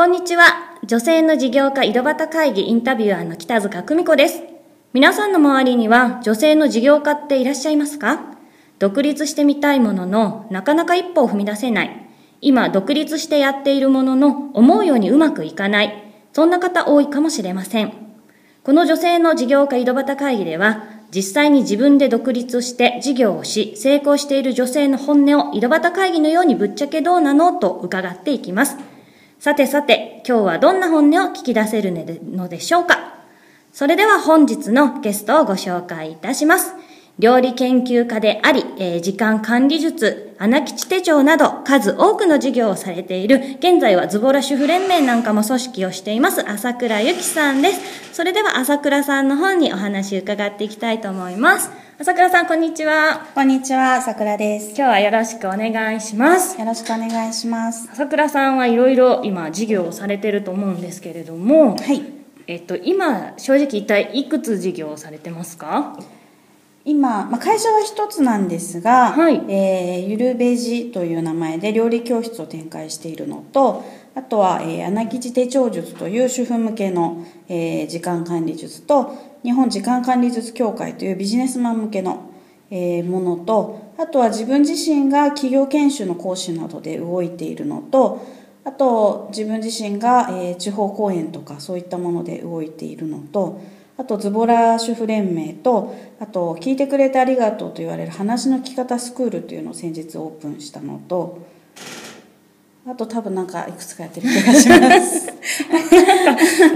[0.00, 0.78] こんにちは。
[0.86, 4.42] 女性の事業家井戸端会議インタビュアーの北塚久美子です。
[4.94, 8.18] 皆さんの周りには女性の事業家っていらっしゃいますか？
[8.78, 12.08] 独立してみたいものの、なかなか一歩を踏み出せない。
[12.40, 16.02] 今、独立してやっているものの、思うようにうまくいかない。
[16.32, 17.92] そんな方多いかもしれません。
[18.64, 27.52] この女性の事業家井戸端会議では、実際に自分で独立して事業をし、成功している女性の本音を井戸端会議のようにぶっちゃけどうなの？
[27.52, 28.78] と伺っていきます。
[29.40, 33.14] さてさて、今日はどんな本音を聞き出せるのでしょうか？
[33.72, 36.74] それでは本日のゲストをご紹介いたします。
[37.20, 48.14] 料理研究家であり、えー、時間管理術、穴吉手帳など数多くの事業をされている、現在はズボラ主婦連盟なんかも組織をしています、朝倉ゆきさんです。
[48.14, 51.70] それでは朝倉さんの方にお話伺っていきたいと思います。
[51.98, 53.26] 朝倉さん、こんにちは。
[53.34, 54.68] こんにちは、朝倉です。
[54.68, 56.58] 今日はよろしくお願いします。
[56.58, 57.86] よろしくお願いします。
[57.92, 62.02] 朝倉さんはいろいろ今事業をされてると思うんですけれども、はい。
[62.46, 65.98] えっと、今、正直一体いくつ事業をされてますか？
[66.90, 69.40] 今、まあ、会社は一つなんですが、はい。
[69.48, 73.84] えー、ゆるべじという名前で料理教室を展開しているのと
[74.16, 82.28] あとは、えー、穴吉手帳術という主婦向けの、えー、時間管理術と日本時間管理術協会というビジネスマン向けの、
[82.72, 88.26] えー、ものとあとは自分自身が企業研修の講師などで動いているのと
[88.64, 93.60] あと自分自身が、えー、地方講演とかそういったもので動いているのと
[94.00, 101.46] あとズボラ主婦連盟とあと聞いてくれてありがとうと言われる話の聞き方スクールというのを先日オープンしたのと
[102.88, 105.30] あと多分なんかいくつかやってる気がします。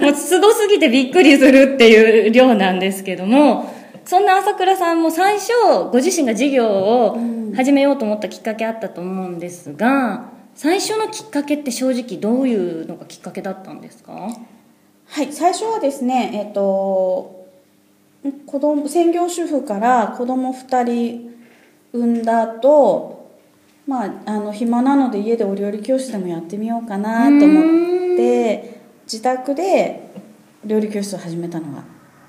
[0.00, 3.72] もうすごすぎてびっくりするっていう量なんですけども
[4.04, 5.48] そんな朝倉さんも最初
[5.90, 7.16] ご自身が事業を
[7.56, 14.28] 始めようと思ったきっかけあったと思うんですが最初のきっかけって正直どういうのがきっかけだったんですか？
[15.06, 17.46] はい最初はですねえっ、と
[18.46, 21.30] 子供専業主婦から子供2人
[21.92, 23.30] 産んだ後
[23.86, 30.10] まああの暇なので家でお料理教室でもやってみようかなと思って自宅で
[30.64, 31.84] 料理教室を始めたのが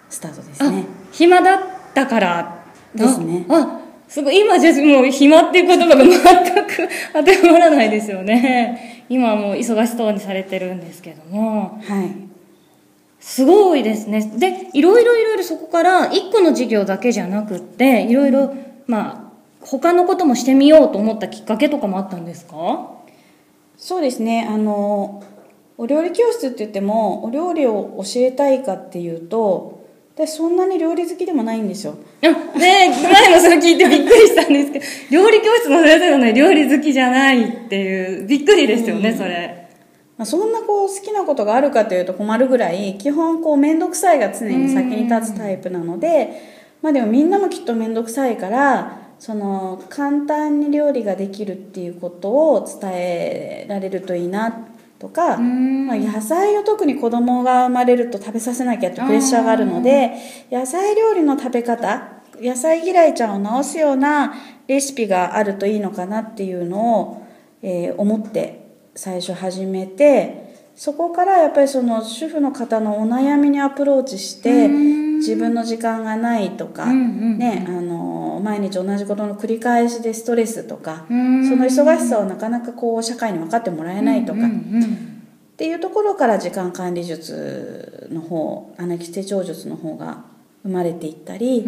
[0.10, 0.86] スタートですね。
[1.12, 1.60] 暇だっ
[1.94, 2.66] たから。
[2.94, 3.46] ですね。
[3.50, 6.20] あすごい今じゃもう暇っていう言葉が全
[6.68, 9.06] く 当てはまらないですよね。
[9.10, 11.80] 今はもう忙しそうにされてるんですけども。
[11.82, 12.35] はい
[13.28, 14.32] すごいですね。
[14.38, 18.54] で、いろいろいろいろそこから一個の事業だけじゃなくって、いろいろ、
[18.86, 22.92] まあ、他のこともしてみようと思ったきっかけとかもあったんですか？
[23.78, 24.48] そうですね。
[24.48, 25.24] あの、
[25.80, 29.84] お料理教室って言っても、お料理を教えたいかっていうと、
[30.16, 31.96] でそんなに料理好きでもないんですよ。
[32.22, 39.65] あ、ね前もそれ聞いてびっくりしたんですけど、料理教室の先生がね、料理好きじゃないっていう、びっくりですよね、うん、それ。
[40.18, 46.42] まあ、そんなこう好きなことがあるかというと困るぐらい基本こう面倒くさいが常に先に立つタイプなので、
[46.82, 54.68] まあ、でもみんなもきっと面倒くさいからその簡単に料理ができるっていうことを伝えられるといいな
[55.00, 60.14] とか、まあ、野菜を特に子供が生まれると食べさせなきゃってプレッシャーがあるので
[60.52, 64.34] 野菜料理の食べ方野菜嫌いちゃんを治すような
[64.68, 67.28] レシピがあるといいのかなっていうのを、
[67.62, 68.65] えー、思って
[68.96, 70.46] 最初始めて
[70.76, 84.40] そこからやっぱりその主婦の方のお悩みにアプローチして自分の時間がないとか、ね、あの毎日同じことの繰り返しでストレスとかその忙しさをなかなかこう社会に分かってもらえないとか。
[84.46, 90.26] っていうところから時間管理術の方穴木手帳術の方が
[90.64, 91.64] 生まれていったり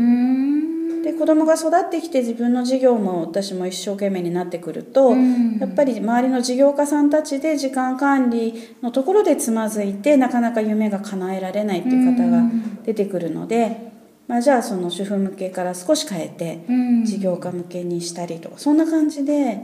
[1.03, 12.43] で子供が育ってきて自分の事業も私も一生懸命になってくると、やっぱり周りの事業家さんたちで時間管理のところでつまずいてなかなか夢が叶えられないっていう方が
[12.83, 13.91] 出てくるので、
[14.27, 16.59] まあ、じゃあその主婦向けから少し変えて
[17.05, 19.61] 事業家向けにしたりとかそんな感じで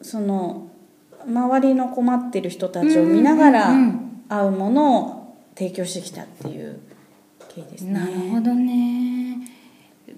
[0.00, 0.70] その
[1.26, 3.74] 周りの困ってる人たちを見ながら
[4.28, 6.80] 合うものを提供してきたっていう
[7.54, 7.92] 経緯ですね。
[7.92, 9.13] なるほどね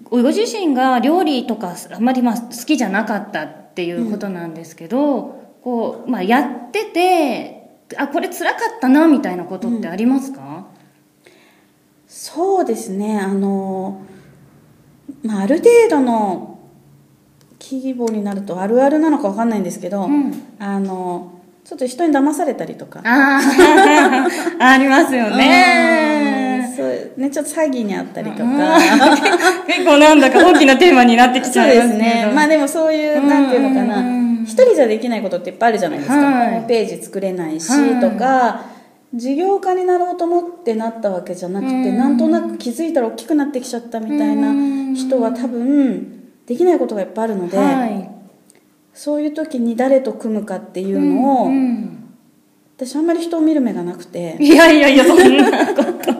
[0.09, 5.33] ご自身が料理とかあんまりまあ好きじゃなかったっていうことなんですけど、うん、
[5.63, 7.57] こうまあ、やってて
[7.97, 10.65] あこれ辛かったなみたいなことってありますか、うん、
[12.07, 13.19] そうですね。
[13.19, 14.05] あの、
[15.23, 16.59] まあ、ある程度の
[17.59, 21.33] 規模になるとあるあるなのか分かんないんですけど、うん、あの
[21.63, 23.01] ちょっと人に騙されたりとか。
[23.03, 23.41] あ
[24.59, 26.73] ありますよね。
[26.77, 28.45] そうねちょっと詐欺にあったりとか
[29.77, 32.31] 結構なんだか大きなテーマになってきちゃいますね。
[32.33, 34.43] まあでもそういうなんていうのかな。
[34.43, 36.51] 一人じゃできないことっていっぱいあるじゃないですか、はい。
[36.51, 37.99] ホームページ作れないし、はい。
[37.99, 38.65] とか
[39.13, 41.97] 事業家になろうと思ってなったわけじゃなくて、うん。
[41.97, 44.53] なんとなく気づいたら大きくなってきちゃったみたいな
[44.95, 48.09] 人は多分できないことがいっぱいあるので、はい。
[48.93, 52.03] そういう時に誰と組むかっていうのを、うん。
[52.77, 54.37] 私あんまり人を見る目がなくて。
[54.39, 56.16] いやいやいやそんなこと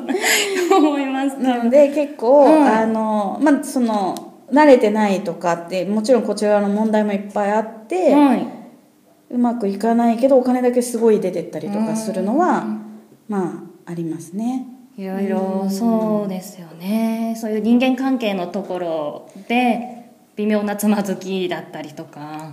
[0.78, 1.38] 思います。
[1.38, 8.48] なので結構、はいあのまあその慣れてないとかってもちろんこちらの問題もいっぱいあって、はい、
[9.30, 12.82] うまくいかないけどお金だけすごい出てったりとかするのは、うん。
[13.28, 14.68] まあありますね。
[14.98, 17.36] いろいろそうですよね。
[17.40, 22.52] そういう人間関係のところで微妙なつまずきだったりとか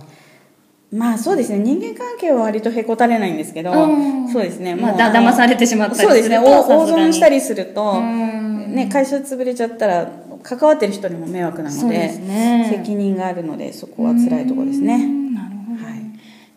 [0.95, 1.59] まあそうですね。
[1.59, 4.27] 人間関係は割とへこたれないんですけど、うん。
[4.29, 4.75] そうですね。
[4.75, 6.37] まあだ騙されてしまったりそうですね。
[6.39, 8.73] 大大損したりりすると、うん。
[8.73, 10.09] ね、会社潰れちゃったら
[10.43, 12.67] 関わってる人にも迷惑なのでね。
[12.69, 14.97] 責任があるのでそこは辛いところですね、
[15.33, 16.01] なるほど、はい。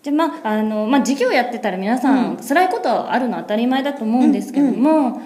[0.03, 5.17] でまああのまあ、事業やってたら皆さん、辛いことあるのは当たり前だと思うんですけども、ま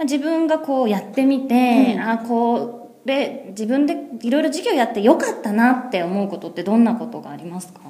[0.00, 7.80] あ自分がこうやってみて、あこうで自分でいろいろ事業やってよかったなって思うことってどんなことがありますか、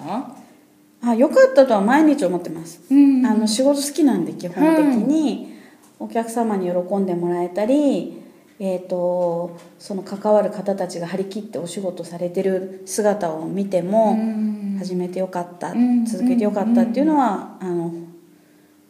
[1.07, 2.81] あよかったとは毎日思ってます。
[2.91, 5.55] うんあの仕事好きなんで基本的に。
[5.99, 8.21] お客様に喜んでもらえたり、
[8.59, 14.17] えー、とその関わる方たちが張り切ってお仕事されてる姿を見ても、
[14.79, 17.93] 始めてよかった、ん続けてよかったっていうのは、あの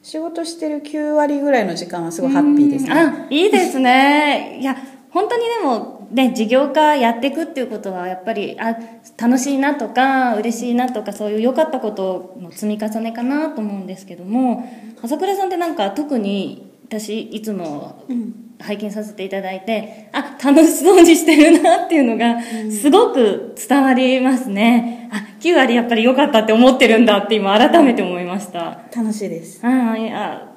[0.03, 2.93] 仕事してる9割ぐらいの時間はすごいハッピーですね。
[2.93, 4.59] あいいですね。
[4.61, 4.77] いや
[5.11, 8.77] 本当にでもね事業家やっていくっていうことはやっぱりあ
[9.19, 14.69] 楽しいなとか嬉しいなとかそういう良かったことの積み重ねかなと思うんですけども
[15.03, 22.41] 朝倉さんってなんか特に私いつもうん拝見させていただいてあ楽しそうにしてるなっていうのが
[22.71, 28.81] すごく伝わりますね、あ9割やっぱり良かったって思ってるんだって今改めて思いました。
[28.95, 29.61] 楽しいです。
[29.67, 30.49] ああいや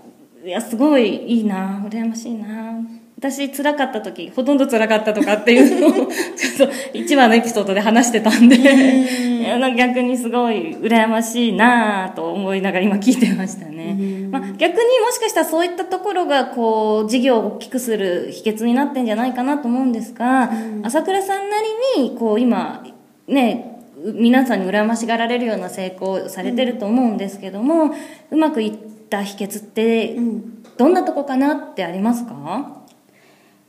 [0.46, 2.80] いやすごいいいな羨ましいな
[3.18, 5.92] 私辛かった時ほとんど辛かったとかっていうのを
[6.36, 9.60] ちょっと一話のエピソードで話してたんでん。
[9.60, 20.52] か逆にすごい羨ましいなと思いながら今聞いてましたね、まあ、逆にもしかしたらそういったところがこう事業を大きくする秘訣になってんじゃないかなと思うんですが、
[20.84, 21.58] 朝倉さんな
[21.96, 22.84] りにこう今
[23.28, 23.82] ね
[24.14, 27.96] 皆さんに羨ましがられるような成功をされてると思うんですけども、
[28.30, 28.74] うまくいっ
[29.10, 32.84] た秘訣ってうんどんなとこかなってありますか？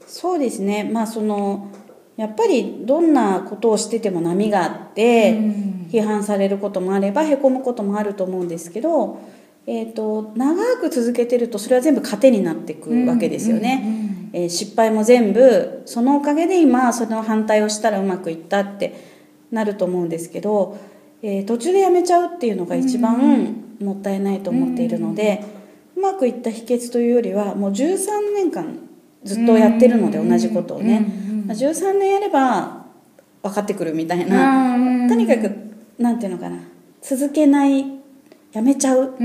[0.09, 0.85] そうですね。
[0.85, 1.71] まあその
[2.17, 5.39] やっぱりどんなことをしてても波があって、
[5.91, 9.21] 批判されることもあればへこむこともあると思うんですけど、
[9.67, 13.83] えー、と長く続けてるとそれは全部糧になっていくわけですよね、
[14.33, 18.95] えー失敗も全部そのおかげで今その反対をしたらうまくいったって
[19.51, 20.79] なると思うんですけど、
[21.23, 25.45] えー途中でやめちゃうっていうのが一番もったいないと思っているので、
[25.97, 28.88] うまくいった秘訣というよりはもう13年間
[29.25, 31.01] ずっとやってるので同じことをね、
[31.47, 32.85] まあ13年やれば
[33.43, 35.51] 分かってくるみたいな、とにかく
[35.99, 36.59] なんていうのかな。
[37.01, 37.99] 続けない
[38.53, 39.17] やめちゃう。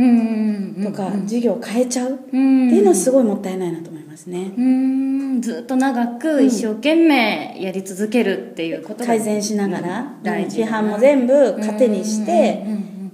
[0.83, 2.11] とか、事業変えちゃう。
[2.11, 5.41] ってうんいうのはすごいもったいないなと思いますね、うん。
[5.41, 12.65] ずっと長く一生懸命やり続けるっていうことが改善しながら、批判も全部糧にして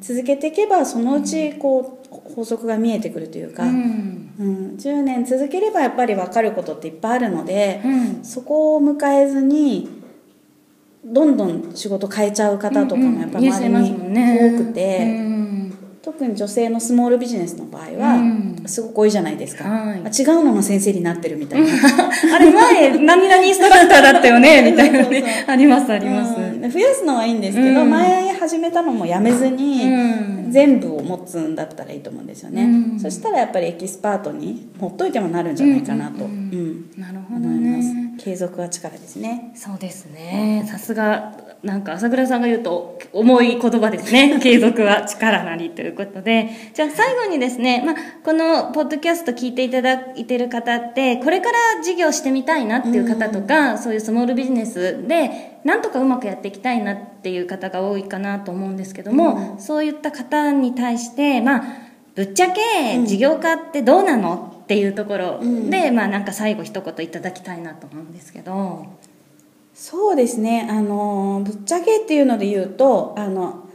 [0.01, 1.98] 続けていけばそのうちこう
[2.35, 3.75] 法則が見えてくるというか、ううん。
[3.75, 8.23] ん10年続ければやっぱり分かることっていっぱいあるので、うん。
[8.23, 9.89] そこを迎えずに
[11.05, 15.77] どんどん仕事変えちゃう方とかもやっぱり周りに多くて、うん。
[16.01, 18.63] 特に女性のスモールビジネスの場合はうん。
[18.65, 20.01] すごく多いじゃないですか、はい。
[20.05, 21.67] あ違うのの先生になってるみたいな。
[22.35, 25.23] あれ前 何々インストラクターだったよねみたいなね。
[25.47, 26.35] ありますあります。
[26.39, 26.69] うん。
[26.69, 27.89] 増やすのはいいんですけど、うん。
[27.89, 32.99] 前始めたのもやめずに、うん全部を持つんだったらいいと思うんですよね、うん。
[32.99, 36.91] そしたらやっぱりエキスパートにほっといてもなるんじゃないかなと、うん。
[36.97, 37.93] なるほど思います。
[37.93, 39.51] ね継続は力ですね。
[39.55, 40.65] そうですね。
[40.67, 44.39] さすがなんか朝倉さんが言うと重い言葉ですね。
[44.41, 46.49] 継続は力なりということで。
[46.73, 61.63] じゃあ最後にですね、まあ、このポッドキャスト聞いていただいてる方ってこれから事業してみたいなっていう方とか、そういうスモールビジネスでなんとかうまくやっていきたいなっていう方が多いかなと思うんですけども、そういった方に対してまあ
[62.15, 62.61] ぶっちゃけ
[63.05, 64.53] 事業家ってどうなの？
[64.63, 68.85] っていうところで、まあなんか最後一言いただきたいなと思うんですけど。
[69.79, 70.67] そうですね。
[70.69, 73.65] あのぶっちゃけっていうので言うとあの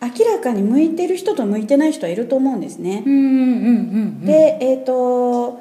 [0.00, 5.60] 明らかに向いてる人と向いてない人はいると思うんですね、うんうんうんうんでえっ、と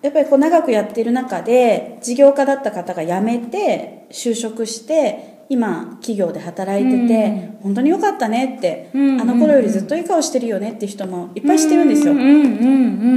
[0.00, 12.28] やっぱりこう長くやってる中で事業家だった方が辞めて就職して今企業で働いてて、本当に良かったねって、うんあの頃よりずっといい顔してるよねって人もいっぱいしてるんですよ、うんうんう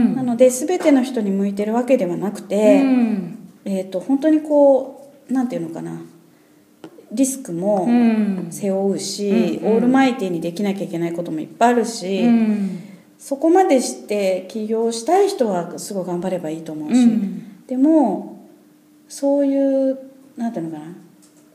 [0.09, 3.37] んなので全ての人に向いてるわけではなくうて、ん。
[3.63, 5.00] えー、と本当にこう
[5.31, 6.01] なんていうのかな。
[7.11, 8.47] リスクもうん。
[8.51, 9.73] 背負うし、うんうん。
[9.75, 12.79] オールマイティにできなきゃいけないこともいっぱいあるし、うん。
[13.17, 17.65] そこまでして起業したい人はすごい頑張ればいいと思うし、うん。
[17.67, 18.47] でも
[19.07, 19.99] そういう
[20.37, 20.95] なんていうのかな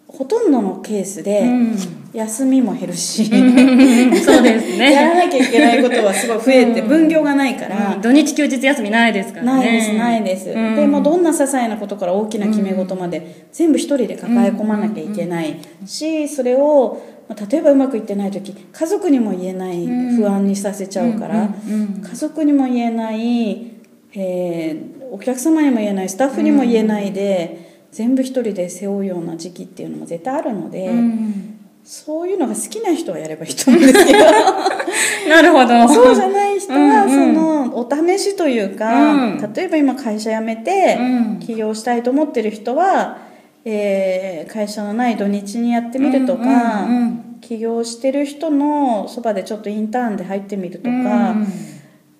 [0.08, 1.76] ほとんどのケースでうん。
[2.12, 4.88] 休みも減るし、そうですね。
[4.94, 6.88] やらなきゃいけないことはすごい増えてうん。
[6.88, 8.00] 分業がないから、うん。
[8.00, 9.64] 土日休日休みないですからね。
[9.64, 10.76] ないですないです、うん。
[10.76, 20.16] でもどんな些細なことから大きな決め事まで全部一人で抱え込まなきゃいけないしそれをまあ例えばうまくいってない時家族にも言えないうん。
[20.16, 23.72] 不安にさせちゃうから、家族にも言えない、
[24.14, 31.52] えーお客様にも言えないスタッフにも言えないで、全部一人で背負うような時期っていうのも絶対あるので、うん
[31.86, 34.18] そういうのが好きな人はやればいいと思うんですけど
[35.30, 35.88] なるほど。
[35.88, 39.52] そうじゃない人はうんそのお試しというか、うん。
[39.54, 41.38] 例えば今会社辞めてうん。
[41.38, 43.18] 起業したいと思ってる人は、
[43.64, 47.38] えー会社のない土日にやってみるとか、うんうんうん。
[47.40, 51.36] 起業してる人のそばでちょっとインターンで入ってみるとか、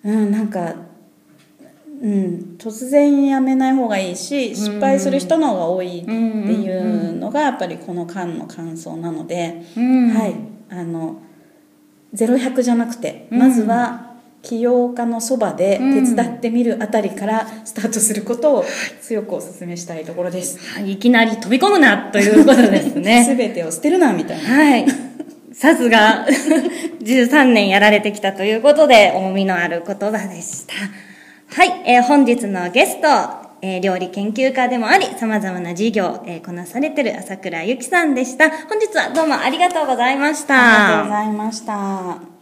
[0.05, 0.75] うんなんか、
[2.01, 9.63] うん、突然辞めない方がいいし失敗する人の方が多いっていうのがやっぱりこの間の感想なので。
[9.77, 10.11] うん。
[10.11, 10.35] はい、
[10.71, 11.23] あの
[12.15, 13.39] 0100じゃなくて、うん。
[13.39, 18.65] まずは起業家のそばで手伝ってみるあたりからスタートすることを
[19.03, 20.59] 強くお勧めしたいところです。
[20.75, 20.93] はい。
[20.93, 23.25] いきなり飛び込むなということですね。
[23.29, 24.49] すべてを捨てるなみたいな。
[24.49, 24.87] はい。
[25.53, 26.27] さすが、
[27.03, 30.75] 13年やられてきたということで、重みのある言葉でした。
[31.57, 33.09] はい、えー本日のゲスト、
[33.63, 38.51] えー料理研究家でもあり、様々な事業、えーこなされてる朝倉ゆきさんでした。
[38.51, 40.55] 本日はどうもありがとうございました。
[40.55, 42.36] ありがとうございました。